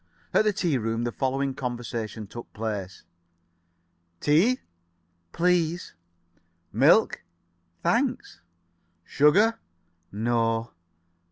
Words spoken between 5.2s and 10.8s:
"Please." [Pg 62]"Milk?" "Thanks." "Sugar?" "No."